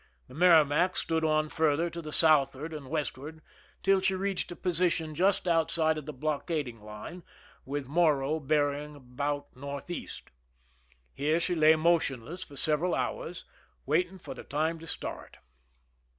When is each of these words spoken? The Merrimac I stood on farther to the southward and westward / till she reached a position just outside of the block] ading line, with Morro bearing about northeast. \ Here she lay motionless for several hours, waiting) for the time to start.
The 0.27 0.33
Merrimac 0.33 0.91
I 0.93 0.93
stood 0.95 1.23
on 1.23 1.49
farther 1.49 1.91
to 1.91 2.01
the 2.01 2.11
southward 2.11 2.73
and 2.73 2.87
westward 2.89 3.39
/ 3.61 3.83
till 3.83 4.01
she 4.01 4.15
reached 4.15 4.51
a 4.51 4.55
position 4.55 5.13
just 5.13 5.47
outside 5.47 5.95
of 5.95 6.07
the 6.07 6.11
block] 6.11 6.47
ading 6.49 6.79
line, 6.81 7.21
with 7.65 7.87
Morro 7.87 8.39
bearing 8.39 8.95
about 8.95 9.55
northeast. 9.55 10.31
\ 10.73 10.81
Here 11.13 11.39
she 11.39 11.53
lay 11.53 11.75
motionless 11.75 12.43
for 12.43 12.57
several 12.57 12.95
hours, 12.95 13.45
waiting) 13.85 14.17
for 14.17 14.33
the 14.33 14.43
time 14.43 14.79
to 14.79 14.87
start. 14.87 15.37